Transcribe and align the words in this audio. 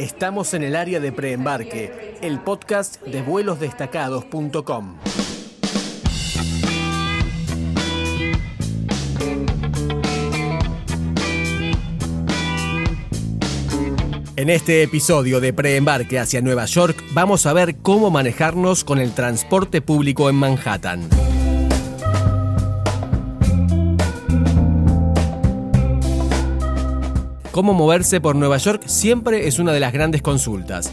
Estamos 0.00 0.54
en 0.54 0.62
el 0.62 0.76
área 0.76 0.98
de 0.98 1.12
preembarque, 1.12 2.16
el 2.22 2.40
podcast 2.40 3.02
de 3.02 3.20
vuelosdestacados.com. 3.20 4.96
En 14.36 14.48
este 14.48 14.82
episodio 14.82 15.38
de 15.38 15.52
Preembarque 15.52 16.18
hacia 16.18 16.40
Nueva 16.40 16.64
York 16.64 17.04
vamos 17.12 17.44
a 17.44 17.52
ver 17.52 17.76
cómo 17.76 18.10
manejarnos 18.10 18.84
con 18.84 19.00
el 19.00 19.12
transporte 19.12 19.82
público 19.82 20.30
en 20.30 20.36
Manhattan. 20.36 21.29
Cómo 27.52 27.74
moverse 27.74 28.20
por 28.20 28.36
Nueva 28.36 28.58
York 28.58 28.84
siempre 28.86 29.48
es 29.48 29.58
una 29.58 29.72
de 29.72 29.80
las 29.80 29.92
grandes 29.92 30.22
consultas. 30.22 30.92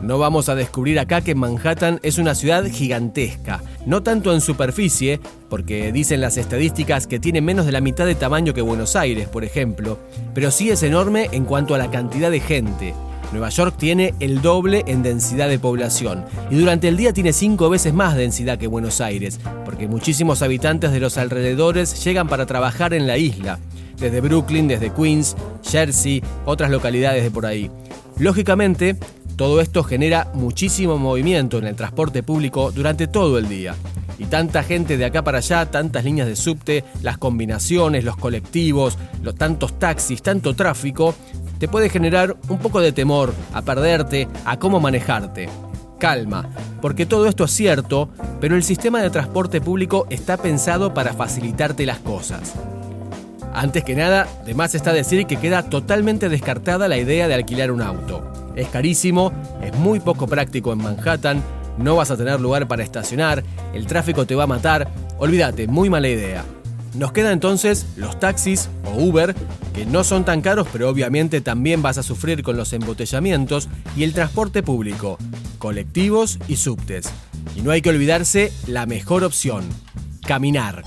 No 0.00 0.16
vamos 0.16 0.48
a 0.48 0.54
descubrir 0.54 0.98
acá 0.98 1.20
que 1.20 1.34
Manhattan 1.34 2.00
es 2.02 2.16
una 2.16 2.34
ciudad 2.34 2.64
gigantesca, 2.64 3.62
no 3.84 4.02
tanto 4.02 4.32
en 4.32 4.40
superficie, 4.40 5.20
porque 5.50 5.92
dicen 5.92 6.22
las 6.22 6.38
estadísticas 6.38 7.06
que 7.06 7.18
tiene 7.18 7.42
menos 7.42 7.66
de 7.66 7.72
la 7.72 7.82
mitad 7.82 8.06
de 8.06 8.14
tamaño 8.14 8.54
que 8.54 8.62
Buenos 8.62 8.96
Aires, 8.96 9.28
por 9.28 9.44
ejemplo, 9.44 9.98
pero 10.32 10.50
sí 10.50 10.70
es 10.70 10.82
enorme 10.82 11.28
en 11.32 11.44
cuanto 11.44 11.74
a 11.74 11.78
la 11.78 11.90
cantidad 11.90 12.30
de 12.30 12.40
gente. 12.40 12.94
Nueva 13.30 13.50
York 13.50 13.74
tiene 13.76 14.14
el 14.18 14.40
doble 14.40 14.84
en 14.86 15.02
densidad 15.02 15.50
de 15.50 15.58
población 15.58 16.24
y 16.50 16.56
durante 16.56 16.88
el 16.88 16.96
día 16.96 17.12
tiene 17.12 17.34
cinco 17.34 17.68
veces 17.68 17.92
más 17.92 18.16
densidad 18.16 18.56
que 18.56 18.66
Buenos 18.66 19.02
Aires, 19.02 19.40
porque 19.66 19.88
muchísimos 19.88 20.40
habitantes 20.40 20.90
de 20.90 21.00
los 21.00 21.18
alrededores 21.18 22.02
llegan 22.02 22.28
para 22.28 22.46
trabajar 22.46 22.94
en 22.94 23.06
la 23.06 23.18
isla 23.18 23.58
desde 23.98 24.20
Brooklyn, 24.20 24.68
desde 24.68 24.92
Queens, 24.92 25.36
Jersey, 25.62 26.22
otras 26.44 26.70
localidades 26.70 27.22
de 27.22 27.30
por 27.30 27.46
ahí. 27.46 27.70
Lógicamente, 28.18 28.96
todo 29.36 29.60
esto 29.60 29.84
genera 29.84 30.30
muchísimo 30.34 30.98
movimiento 30.98 31.58
en 31.58 31.66
el 31.66 31.76
transporte 31.76 32.22
público 32.22 32.72
durante 32.72 33.06
todo 33.06 33.38
el 33.38 33.48
día. 33.48 33.76
Y 34.18 34.24
tanta 34.24 34.64
gente 34.64 34.96
de 34.96 35.04
acá 35.04 35.22
para 35.22 35.38
allá, 35.38 35.70
tantas 35.70 36.04
líneas 36.04 36.26
de 36.26 36.34
subte, 36.34 36.82
las 37.02 37.18
combinaciones, 37.18 38.02
los 38.02 38.16
colectivos, 38.16 38.98
los 39.22 39.36
tantos 39.36 39.78
taxis, 39.78 40.22
tanto 40.22 40.54
tráfico, 40.54 41.14
te 41.58 41.68
puede 41.68 41.88
generar 41.88 42.36
un 42.48 42.58
poco 42.58 42.80
de 42.80 42.90
temor 42.90 43.32
a 43.52 43.62
perderte, 43.62 44.26
a 44.44 44.58
cómo 44.58 44.80
manejarte. 44.80 45.48
Calma, 46.00 46.48
porque 46.80 47.06
todo 47.06 47.26
esto 47.28 47.44
es 47.44 47.52
cierto, 47.52 48.08
pero 48.40 48.56
el 48.56 48.64
sistema 48.64 49.02
de 49.02 49.10
transporte 49.10 49.60
público 49.60 50.06
está 50.10 50.36
pensado 50.36 50.94
para 50.94 51.12
facilitarte 51.12 51.86
las 51.86 51.98
cosas. 51.98 52.54
Antes 53.52 53.84
que 53.84 53.94
nada, 53.94 54.28
de 54.44 54.54
más 54.54 54.74
está 54.74 54.92
decir 54.92 55.26
que 55.26 55.36
queda 55.36 55.62
totalmente 55.64 56.28
descartada 56.28 56.88
la 56.88 56.98
idea 56.98 57.28
de 57.28 57.34
alquilar 57.34 57.72
un 57.72 57.82
auto. 57.82 58.52
Es 58.56 58.68
carísimo, 58.68 59.32
es 59.62 59.74
muy 59.76 60.00
poco 60.00 60.26
práctico 60.26 60.72
en 60.72 60.78
Manhattan, 60.78 61.42
no 61.78 61.96
vas 61.96 62.10
a 62.10 62.16
tener 62.16 62.40
lugar 62.40 62.66
para 62.68 62.82
estacionar, 62.82 63.44
el 63.72 63.86
tráfico 63.86 64.26
te 64.26 64.34
va 64.34 64.44
a 64.44 64.48
matar, 64.48 64.88
olvídate, 65.18 65.66
muy 65.68 65.90
mala 65.90 66.08
idea. 66.08 66.44
Nos 66.94 67.12
quedan 67.12 67.34
entonces 67.34 67.86
los 67.96 68.18
taxis 68.18 68.68
o 68.84 69.00
Uber, 69.00 69.34
que 69.74 69.86
no 69.86 70.02
son 70.02 70.24
tan 70.24 70.40
caros, 70.40 70.66
pero 70.72 70.88
obviamente 70.88 71.40
también 71.40 71.82
vas 71.82 71.98
a 71.98 72.02
sufrir 72.02 72.42
con 72.42 72.56
los 72.56 72.72
embotellamientos, 72.72 73.68
y 73.96 74.02
el 74.02 74.14
transporte 74.14 74.62
público, 74.62 75.18
colectivos 75.58 76.38
y 76.48 76.56
subtes. 76.56 77.10
Y 77.56 77.62
no 77.62 77.70
hay 77.70 77.82
que 77.82 77.90
olvidarse 77.90 78.52
la 78.66 78.86
mejor 78.86 79.22
opción, 79.22 79.64
caminar. 80.26 80.82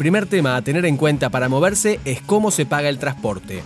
Primer 0.00 0.24
tema 0.24 0.56
a 0.56 0.62
tener 0.62 0.86
en 0.86 0.96
cuenta 0.96 1.28
para 1.28 1.50
moverse 1.50 2.00
es 2.06 2.22
cómo 2.22 2.50
se 2.50 2.64
paga 2.64 2.88
el 2.88 2.98
transporte. 2.98 3.62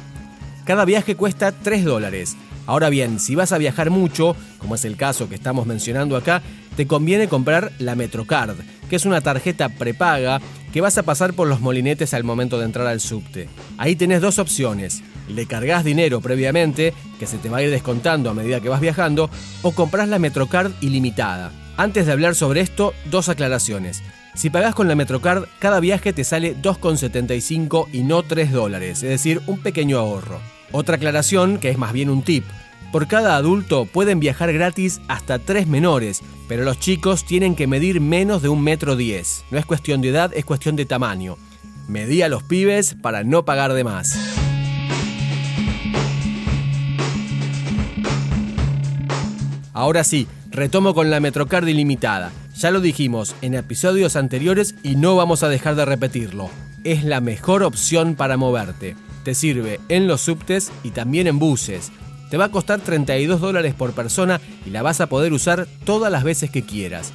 Cada 0.64 0.84
viaje 0.84 1.14
cuesta 1.14 1.52
3 1.52 1.84
dólares. 1.84 2.36
Ahora 2.66 2.88
bien, 2.88 3.20
si 3.20 3.36
vas 3.36 3.52
a 3.52 3.58
viajar 3.58 3.90
mucho, 3.90 4.34
como 4.58 4.74
es 4.74 4.84
el 4.84 4.96
caso 4.96 5.28
que 5.28 5.36
estamos 5.36 5.64
mencionando 5.64 6.16
acá, 6.16 6.42
te 6.76 6.88
conviene 6.88 7.28
comprar 7.28 7.70
la 7.78 7.94
Metrocard, 7.94 8.56
que 8.90 8.96
es 8.96 9.06
una 9.06 9.20
tarjeta 9.20 9.68
prepaga 9.68 10.40
que 10.72 10.80
vas 10.80 10.98
a 10.98 11.04
pasar 11.04 11.34
por 11.34 11.46
los 11.46 11.60
molinetes 11.60 12.14
al 12.14 12.24
momento 12.24 12.58
de 12.58 12.64
entrar 12.64 12.88
al 12.88 12.98
subte. 12.98 13.48
Ahí 13.78 13.94
tenés 13.94 14.20
dos 14.20 14.40
opciones. 14.40 15.04
Le 15.28 15.46
cargas 15.46 15.84
dinero 15.84 16.20
previamente, 16.20 16.94
que 17.20 17.28
se 17.28 17.38
te 17.38 17.48
va 17.48 17.58
a 17.58 17.62
ir 17.62 17.70
descontando 17.70 18.28
a 18.28 18.34
medida 18.34 18.58
que 18.58 18.68
vas 18.68 18.80
viajando, 18.80 19.30
o 19.62 19.70
compras 19.70 20.08
la 20.08 20.18
Metrocard 20.18 20.72
ilimitada. 20.80 21.52
Antes 21.76 22.06
de 22.06 22.12
hablar 22.12 22.34
sobre 22.34 22.60
esto, 22.60 22.92
dos 23.08 23.28
aclaraciones. 23.28 24.02
Si 24.34 24.50
pagás 24.50 24.74
con 24.74 24.88
la 24.88 24.96
Metrocard, 24.96 25.44
cada 25.60 25.78
viaje 25.78 26.12
te 26.12 26.24
sale 26.24 26.56
2,75 26.56 27.86
y 27.92 28.02
no 28.02 28.24
3 28.24 28.50
dólares, 28.50 29.02
es 29.04 29.10
decir, 29.10 29.40
un 29.46 29.60
pequeño 29.60 29.98
ahorro. 29.98 30.40
Otra 30.72 30.96
aclaración, 30.96 31.58
que 31.58 31.70
es 31.70 31.78
más 31.78 31.92
bien 31.92 32.10
un 32.10 32.22
tip. 32.22 32.44
Por 32.90 33.06
cada 33.06 33.36
adulto 33.36 33.86
pueden 33.86 34.18
viajar 34.18 34.52
gratis 34.52 35.00
hasta 35.08 35.38
tres 35.38 35.66
menores, 35.68 36.20
pero 36.48 36.64
los 36.64 36.78
chicos 36.80 37.24
tienen 37.24 37.54
que 37.54 37.66
medir 37.66 38.00
menos 38.00 38.42
de 38.42 38.48
un 38.48 38.62
metro 38.62 38.96
diez. 38.96 39.44
No 39.50 39.58
es 39.58 39.66
cuestión 39.66 40.00
de 40.00 40.08
edad, 40.08 40.32
es 40.34 40.44
cuestión 40.44 40.74
de 40.74 40.84
tamaño. 40.84 41.36
Medí 41.88 42.22
a 42.22 42.28
los 42.28 42.42
pibes 42.42 42.94
para 42.94 43.22
no 43.22 43.44
pagar 43.44 43.72
de 43.72 43.84
más. 43.84 44.16
Ahora 49.72 50.04
sí, 50.04 50.28
retomo 50.50 50.94
con 50.94 51.10
la 51.10 51.20
Metrocard 51.20 51.66
ilimitada. 51.66 52.32
Ya 52.56 52.70
lo 52.70 52.80
dijimos 52.80 53.34
en 53.42 53.54
episodios 53.54 54.14
anteriores 54.14 54.76
y 54.84 54.94
no 54.94 55.16
vamos 55.16 55.42
a 55.42 55.48
dejar 55.48 55.74
de 55.74 55.84
repetirlo. 55.84 56.50
Es 56.84 57.02
la 57.02 57.20
mejor 57.20 57.64
opción 57.64 58.14
para 58.14 58.36
moverte. 58.36 58.96
Te 59.24 59.34
sirve 59.34 59.80
en 59.88 60.06
los 60.06 60.20
subtes 60.20 60.70
y 60.84 60.90
también 60.90 61.26
en 61.26 61.40
buses. 61.40 61.90
Te 62.30 62.36
va 62.36 62.46
a 62.46 62.50
costar 62.50 62.80
32 62.80 63.40
dólares 63.40 63.74
por 63.74 63.92
persona 63.92 64.40
y 64.64 64.70
la 64.70 64.82
vas 64.82 65.00
a 65.00 65.08
poder 65.08 65.32
usar 65.32 65.66
todas 65.84 66.12
las 66.12 66.22
veces 66.22 66.50
que 66.50 66.62
quieras. 66.62 67.12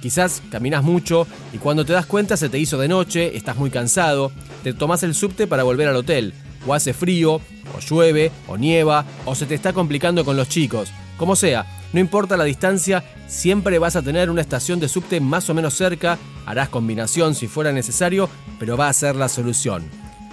Quizás 0.00 0.42
caminas 0.50 0.84
mucho 0.84 1.26
y 1.52 1.58
cuando 1.58 1.84
te 1.84 1.92
das 1.92 2.06
cuenta 2.06 2.36
se 2.36 2.48
te 2.48 2.58
hizo 2.60 2.78
de 2.78 2.86
noche, 2.86 3.36
estás 3.36 3.56
muy 3.56 3.70
cansado, 3.70 4.30
te 4.62 4.74
tomas 4.74 5.02
el 5.02 5.14
subte 5.14 5.48
para 5.48 5.64
volver 5.64 5.88
al 5.88 5.96
hotel, 5.96 6.34
o 6.66 6.74
hace 6.74 6.92
frío, 6.92 7.34
o 7.36 7.80
llueve, 7.80 8.30
o 8.46 8.56
nieva, 8.56 9.04
o 9.24 9.34
se 9.34 9.46
te 9.46 9.56
está 9.56 9.72
complicando 9.72 10.24
con 10.24 10.36
los 10.36 10.48
chicos. 10.48 10.90
Como 11.16 11.34
sea, 11.34 11.66
no 11.92 12.00
importa 12.00 12.36
la 12.36 12.44
distancia, 12.44 13.02
siempre 13.26 13.78
vas 13.78 13.96
a 13.96 14.02
tener 14.02 14.30
una 14.30 14.40
estación 14.40 14.78
de 14.80 14.88
subte 14.88 15.20
más 15.20 15.48
o 15.48 15.54
menos 15.54 15.74
cerca, 15.74 16.18
harás 16.44 16.68
combinación 16.68 17.34
si 17.34 17.48
fuera 17.48 17.72
necesario, 17.72 18.28
pero 18.58 18.76
va 18.76 18.88
a 18.88 18.92
ser 18.92 19.16
la 19.16 19.28
solución. 19.28 19.88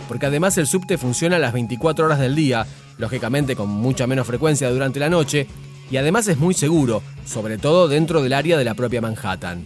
Porque 0.08 0.26
además 0.26 0.58
el 0.58 0.68
subte 0.68 0.98
funciona 0.98 1.38
a 1.38 1.40
las 1.40 1.54
24 1.54 2.06
horas 2.06 2.20
del 2.20 2.36
día, 2.36 2.68
lógicamente 2.98 3.56
con 3.56 3.70
mucha 3.70 4.06
menos 4.06 4.28
frecuencia 4.28 4.70
durante 4.70 5.00
la 5.00 5.10
noche, 5.10 5.48
y 5.90 5.98
además 5.98 6.28
es 6.28 6.38
muy 6.38 6.54
seguro, 6.54 7.02
sobre 7.26 7.58
todo 7.58 7.88
dentro 7.88 8.22
del 8.22 8.34
área 8.34 8.58
de 8.58 8.66
la 8.66 8.74
propia 8.74 9.02
Manhattan. 9.02 9.66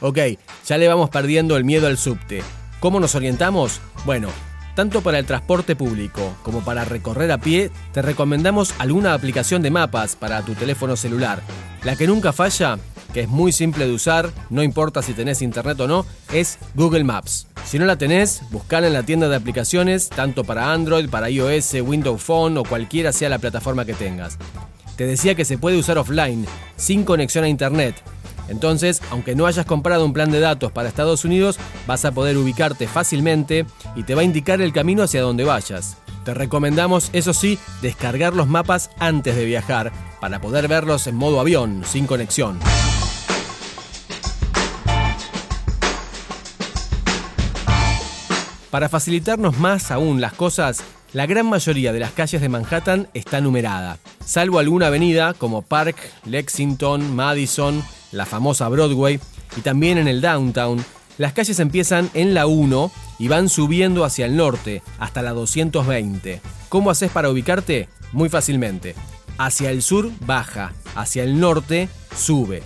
Ok, 0.00 0.18
ya 0.66 0.78
le 0.78 0.88
vamos 0.88 1.10
perdiendo 1.10 1.56
el 1.56 1.64
miedo 1.64 1.86
al 1.86 1.96
subte. 1.96 2.42
¿Cómo 2.80 2.98
nos 2.98 3.14
orientamos? 3.14 3.80
Bueno, 4.04 4.28
tanto 4.74 5.02
para 5.02 5.18
el 5.18 5.26
transporte 5.26 5.76
público 5.76 6.34
como 6.42 6.64
para 6.64 6.84
recorrer 6.84 7.30
a 7.32 7.38
pie, 7.38 7.70
te 7.92 8.02
recomendamos 8.02 8.74
alguna 8.78 9.14
aplicación 9.14 9.62
de 9.62 9.70
mapas 9.70 10.16
para 10.16 10.42
tu 10.42 10.54
teléfono 10.54 10.96
celular. 10.96 11.42
La 11.84 11.96
que 11.96 12.06
nunca 12.06 12.32
falla, 12.32 12.78
que 13.12 13.22
es 13.22 13.28
muy 13.28 13.52
simple 13.52 13.86
de 13.86 13.92
usar, 13.92 14.30
no 14.50 14.62
importa 14.62 15.02
si 15.02 15.12
tenés 15.12 15.42
internet 15.42 15.78
o 15.80 15.88
no, 15.88 16.06
es 16.32 16.58
Google 16.74 17.04
Maps. 17.04 17.46
Si 17.64 17.78
no 17.78 17.84
la 17.84 17.96
tenés, 17.96 18.42
buscala 18.50 18.86
en 18.86 18.92
la 18.92 19.02
tienda 19.02 19.28
de 19.28 19.36
aplicaciones, 19.36 20.08
tanto 20.08 20.44
para 20.44 20.72
Android, 20.72 21.08
para 21.08 21.30
iOS, 21.30 21.74
Windows 21.82 22.22
Phone 22.22 22.58
o 22.58 22.64
cualquiera 22.64 23.12
sea 23.12 23.28
la 23.28 23.38
plataforma 23.38 23.84
que 23.84 23.94
tengas. 23.94 24.38
Te 24.96 25.06
decía 25.06 25.34
que 25.34 25.44
se 25.44 25.58
puede 25.58 25.78
usar 25.78 25.98
offline, 25.98 26.46
sin 26.76 27.04
conexión 27.04 27.44
a 27.44 27.48
internet, 27.48 27.94
entonces, 28.52 29.02
aunque 29.10 29.34
no 29.34 29.46
hayas 29.46 29.66
comprado 29.66 30.04
un 30.04 30.12
plan 30.12 30.30
de 30.30 30.38
datos 30.38 30.70
para 30.70 30.88
Estados 30.88 31.24
Unidos, 31.24 31.58
vas 31.86 32.04
a 32.04 32.12
poder 32.12 32.36
ubicarte 32.36 32.86
fácilmente 32.86 33.66
y 33.96 34.04
te 34.04 34.14
va 34.14 34.20
a 34.20 34.24
indicar 34.24 34.60
el 34.60 34.72
camino 34.72 35.02
hacia 35.02 35.22
donde 35.22 35.44
vayas. 35.44 35.96
Te 36.24 36.34
recomendamos, 36.34 37.08
eso 37.14 37.32
sí, 37.32 37.58
descargar 37.80 38.34
los 38.34 38.46
mapas 38.46 38.90
antes 38.98 39.34
de 39.34 39.46
viajar 39.46 39.90
para 40.20 40.40
poder 40.40 40.68
verlos 40.68 41.06
en 41.06 41.16
modo 41.16 41.40
avión, 41.40 41.82
sin 41.84 42.06
conexión. 42.06 42.60
Para 48.70 48.88
facilitarnos 48.88 49.58
más 49.58 49.90
aún 49.90 50.20
las 50.20 50.34
cosas, 50.34 50.84
la 51.14 51.26
gran 51.26 51.46
mayoría 51.46 51.92
de 51.92 52.00
las 52.00 52.12
calles 52.12 52.40
de 52.40 52.48
Manhattan 52.48 53.08
está 53.12 53.40
numerada, 53.40 53.98
salvo 54.24 54.58
alguna 54.58 54.86
avenida 54.86 55.34
como 55.34 55.62
Park, 55.62 55.96
Lexington, 56.24 57.14
Madison, 57.14 57.82
la 58.12 58.26
famosa 58.26 58.68
Broadway, 58.68 59.18
y 59.56 59.60
también 59.62 59.98
en 59.98 60.08
el 60.08 60.20
downtown, 60.20 60.84
las 61.18 61.32
calles 61.32 61.58
empiezan 61.58 62.10
en 62.14 62.34
la 62.34 62.46
1 62.46 62.90
y 63.18 63.28
van 63.28 63.48
subiendo 63.48 64.04
hacia 64.04 64.26
el 64.26 64.36
norte, 64.36 64.82
hasta 64.98 65.22
la 65.22 65.32
220. 65.32 66.40
¿Cómo 66.68 66.90
haces 66.90 67.10
para 67.10 67.28
ubicarte? 67.30 67.88
muy 68.12 68.28
fácilmente. 68.28 68.94
Hacia 69.38 69.70
el 69.70 69.82
sur 69.82 70.10
baja, 70.26 70.72
hacia 70.94 71.24
el 71.24 71.40
norte 71.40 71.88
sube. 72.14 72.62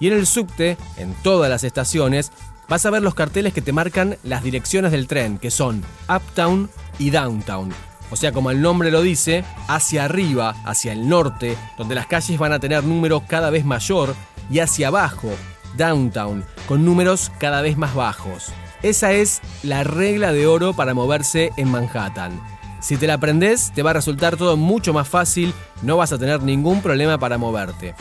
Y 0.00 0.08
en 0.08 0.14
el 0.14 0.26
subte, 0.26 0.76
en 0.96 1.14
todas 1.22 1.50
las 1.50 1.64
estaciones, 1.64 2.32
vas 2.68 2.84
a 2.86 2.90
ver 2.90 3.02
los 3.02 3.14
carteles 3.14 3.52
que 3.52 3.62
te 3.62 3.72
marcan 3.72 4.16
las 4.22 4.42
direcciones 4.42 4.92
del 4.92 5.06
tren, 5.06 5.38
que 5.38 5.50
son 5.50 5.82
Uptown 6.08 6.70
y 6.98 7.10
Downtown. 7.10 7.72
O 8.10 8.16
sea, 8.16 8.32
como 8.32 8.50
el 8.50 8.60
nombre 8.60 8.90
lo 8.90 9.02
dice, 9.02 9.44
hacia 9.68 10.04
arriba, 10.04 10.56
hacia 10.64 10.92
el 10.92 11.08
norte, 11.08 11.56
donde 11.78 11.94
las 11.94 12.08
calles 12.08 12.38
van 12.38 12.52
a 12.52 12.58
tener 12.58 12.82
número 12.82 13.22
cada 13.26 13.50
vez 13.50 13.64
mayor, 13.64 14.16
y 14.50 14.58
hacia 14.58 14.88
abajo, 14.88 15.30
Downtown, 15.76 16.44
con 16.66 16.84
números 16.84 17.30
cada 17.38 17.62
vez 17.62 17.76
más 17.76 17.94
bajos. 17.94 18.52
Esa 18.82 19.12
es 19.12 19.40
la 19.62 19.84
regla 19.84 20.32
de 20.32 20.46
oro 20.46 20.72
para 20.72 20.94
moverse 20.94 21.50
en 21.56 21.68
Manhattan. 21.68 22.40
Si 22.80 22.96
te 22.96 23.06
la 23.06 23.14
aprendes, 23.14 23.72
te 23.74 23.82
va 23.82 23.90
a 23.90 23.94
resultar 23.94 24.36
todo 24.36 24.56
mucho 24.56 24.92
más 24.92 25.06
fácil, 25.06 25.52
no 25.82 25.98
vas 25.98 26.12
a 26.12 26.18
tener 26.18 26.42
ningún 26.42 26.80
problema 26.80 27.18
para 27.18 27.36
moverte. 27.36 27.94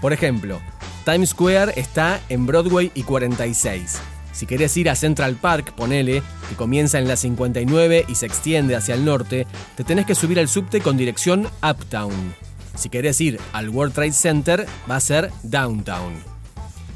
Por 0.00 0.12
ejemplo, 0.12 0.60
Times 1.04 1.30
Square 1.30 1.72
está 1.76 2.20
en 2.28 2.46
Broadway 2.46 2.92
y 2.94 3.02
46. 3.02 3.98
Si 4.32 4.44
querés 4.44 4.76
ir 4.76 4.90
a 4.90 4.94
Central 4.94 5.36
Park, 5.36 5.72
ponele, 5.74 6.22
que 6.50 6.56
comienza 6.56 6.98
en 6.98 7.08
la 7.08 7.16
59 7.16 8.04
y 8.06 8.14
se 8.14 8.26
extiende 8.26 8.76
hacia 8.76 8.94
el 8.94 9.06
norte, 9.06 9.46
te 9.74 9.84
tenés 9.84 10.04
que 10.04 10.14
subir 10.14 10.38
al 10.38 10.48
subte 10.48 10.82
con 10.82 10.98
dirección 10.98 11.48
Uptown. 11.62 12.34
Si 12.76 12.88
querés 12.88 13.20
ir 13.20 13.40
al 13.52 13.70
World 13.70 13.94
Trade 13.94 14.12
Center, 14.12 14.66
va 14.88 14.96
a 14.96 15.00
ser 15.00 15.30
Downtown. 15.42 16.14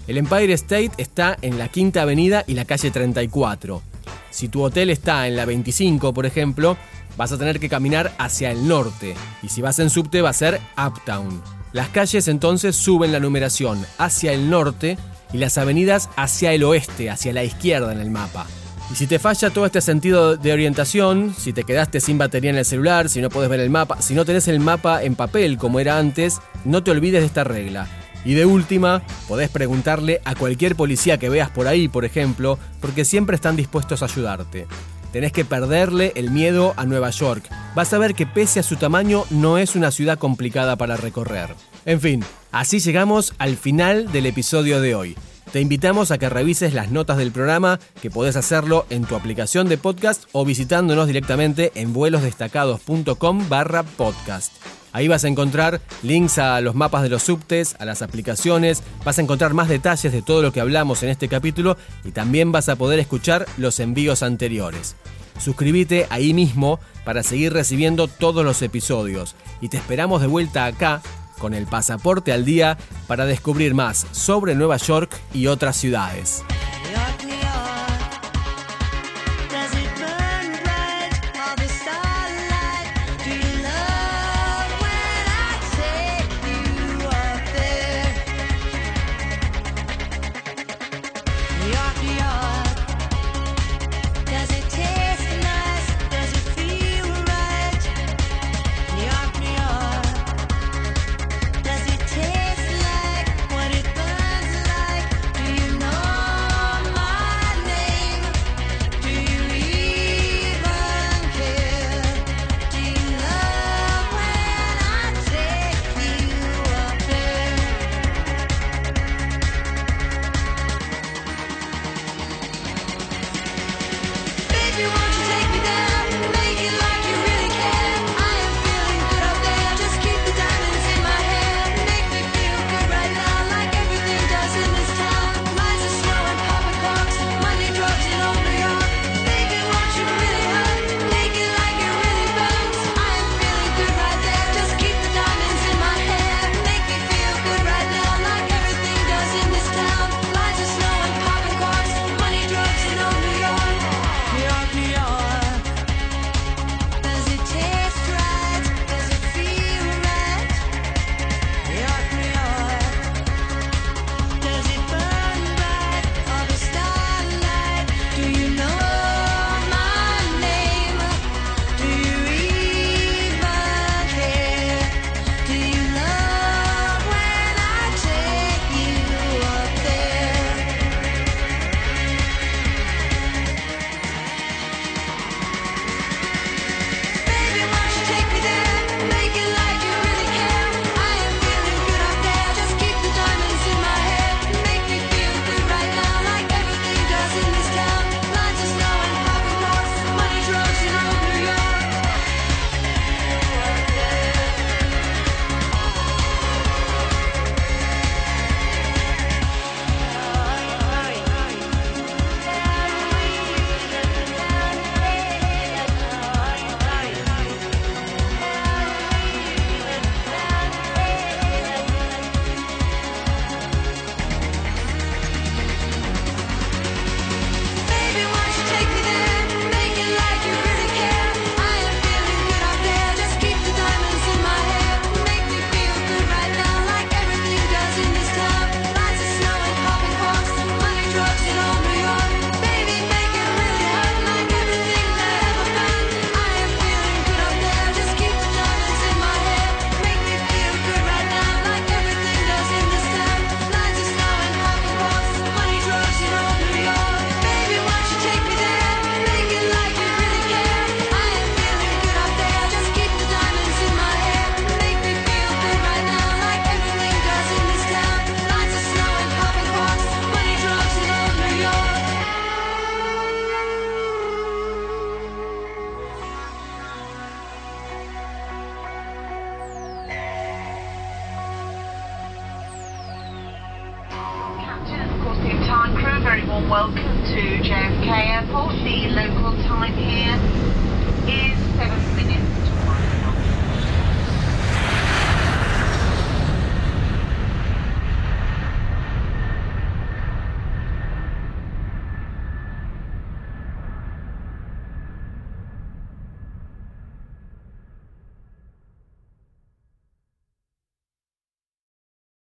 El 0.06 0.18
Empire 0.18 0.52
State 0.54 0.92
está 0.96 1.36
en 1.42 1.58
la 1.58 1.68
Quinta 1.68 2.02
Avenida 2.02 2.44
y 2.46 2.54
la 2.54 2.64
calle 2.64 2.90
34. 2.90 3.82
Si 4.30 4.48
tu 4.48 4.62
hotel 4.62 4.90
está 4.90 5.26
en 5.26 5.36
la 5.36 5.44
25, 5.44 6.12
por 6.12 6.26
ejemplo, 6.26 6.76
vas 7.16 7.32
a 7.32 7.38
tener 7.38 7.60
que 7.60 7.68
caminar 7.68 8.12
hacia 8.18 8.50
el 8.50 8.66
norte. 8.66 9.14
Y 9.42 9.48
si 9.48 9.62
vas 9.62 9.78
en 9.78 9.90
subte 9.90 10.22
va 10.22 10.30
a 10.30 10.34
ser 10.34 10.60
Uptown. 10.76 11.42
Las 11.72 11.88
calles 11.88 12.26
entonces 12.28 12.74
suben 12.76 13.12
la 13.12 13.20
numeración 13.20 13.84
hacia 13.98 14.32
el 14.32 14.50
norte 14.50 14.98
y 15.32 15.38
las 15.38 15.58
avenidas 15.58 16.08
hacia 16.16 16.52
el 16.52 16.64
oeste, 16.64 17.10
hacia 17.10 17.32
la 17.32 17.44
izquierda 17.44 17.92
en 17.92 18.00
el 18.00 18.10
mapa. 18.10 18.46
Y 18.90 18.96
si 18.96 19.06
te 19.06 19.20
falla 19.20 19.50
todo 19.50 19.66
este 19.66 19.80
sentido 19.80 20.36
de 20.36 20.52
orientación, 20.52 21.32
si 21.38 21.52
te 21.52 21.62
quedaste 21.62 22.00
sin 22.00 22.18
batería 22.18 22.50
en 22.50 22.56
el 22.56 22.64
celular, 22.64 23.08
si 23.08 23.20
no 23.20 23.30
puedes 23.30 23.48
ver 23.48 23.60
el 23.60 23.70
mapa, 23.70 24.02
si 24.02 24.14
no 24.14 24.24
tenés 24.24 24.48
el 24.48 24.58
mapa 24.58 25.04
en 25.04 25.14
papel 25.14 25.58
como 25.58 25.78
era 25.78 25.96
antes, 25.96 26.40
no 26.64 26.82
te 26.82 26.90
olvides 26.90 27.20
de 27.20 27.26
esta 27.26 27.44
regla. 27.44 27.86
Y 28.24 28.34
de 28.34 28.46
última, 28.46 29.02
podés 29.28 29.48
preguntarle 29.48 30.20
a 30.24 30.34
cualquier 30.34 30.74
policía 30.74 31.18
que 31.18 31.28
veas 31.28 31.50
por 31.50 31.68
ahí, 31.68 31.86
por 31.88 32.04
ejemplo, 32.04 32.58
porque 32.80 33.04
siempre 33.04 33.36
están 33.36 33.56
dispuestos 33.56 34.02
a 34.02 34.06
ayudarte. 34.06 34.66
Tenés 35.12 35.32
que 35.32 35.44
perderle 35.44 36.12
el 36.16 36.30
miedo 36.30 36.74
a 36.76 36.84
Nueva 36.84 37.10
York. 37.10 37.48
Vas 37.76 37.92
a 37.92 37.98
ver 37.98 38.14
que 38.14 38.26
pese 38.26 38.60
a 38.60 38.64
su 38.64 38.76
tamaño 38.76 39.24
no 39.30 39.56
es 39.58 39.76
una 39.76 39.92
ciudad 39.92 40.18
complicada 40.18 40.76
para 40.76 40.96
recorrer. 40.96 41.54
En 41.86 42.00
fin, 42.00 42.24
así 42.52 42.80
llegamos 42.80 43.34
al 43.38 43.56
final 43.56 44.10
del 44.12 44.26
episodio 44.26 44.80
de 44.80 44.94
hoy. 44.94 45.16
Te 45.52 45.60
invitamos 45.60 46.12
a 46.12 46.18
que 46.18 46.28
revises 46.28 46.74
las 46.74 46.92
notas 46.92 47.16
del 47.16 47.32
programa, 47.32 47.80
que 48.00 48.08
podés 48.08 48.36
hacerlo 48.36 48.86
en 48.88 49.04
tu 49.04 49.16
aplicación 49.16 49.68
de 49.68 49.78
podcast 49.78 50.24
o 50.30 50.44
visitándonos 50.44 51.08
directamente 51.08 51.72
en 51.74 51.92
vuelosdestacados.com 51.92 53.48
barra 53.48 53.82
podcast. 53.82 54.52
Ahí 54.92 55.08
vas 55.08 55.24
a 55.24 55.28
encontrar 55.28 55.80
links 56.04 56.38
a 56.38 56.60
los 56.60 56.76
mapas 56.76 57.02
de 57.02 57.08
los 57.08 57.24
subtes, 57.24 57.74
a 57.80 57.84
las 57.84 58.00
aplicaciones, 58.00 58.84
vas 59.04 59.18
a 59.18 59.22
encontrar 59.22 59.52
más 59.52 59.68
detalles 59.68 60.12
de 60.12 60.22
todo 60.22 60.40
lo 60.40 60.52
que 60.52 60.60
hablamos 60.60 61.02
en 61.02 61.08
este 61.08 61.26
capítulo 61.26 61.76
y 62.04 62.12
también 62.12 62.52
vas 62.52 62.68
a 62.68 62.76
poder 62.76 63.00
escuchar 63.00 63.46
los 63.56 63.80
envíos 63.80 64.22
anteriores. 64.22 64.94
Suscríbete 65.40 66.06
ahí 66.10 66.32
mismo 66.32 66.78
para 67.04 67.24
seguir 67.24 67.52
recibiendo 67.52 68.06
todos 68.06 68.44
los 68.44 68.62
episodios 68.62 69.34
y 69.60 69.68
te 69.68 69.78
esperamos 69.78 70.20
de 70.20 70.28
vuelta 70.28 70.66
acá 70.66 71.02
con 71.40 71.54
el 71.54 71.66
pasaporte 71.66 72.32
al 72.32 72.44
día 72.44 72.78
para 73.08 73.26
descubrir 73.26 73.74
más 73.74 74.06
sobre 74.12 74.54
Nueva 74.54 74.76
York 74.76 75.18
y 75.34 75.48
otras 75.48 75.76
ciudades. 75.76 76.44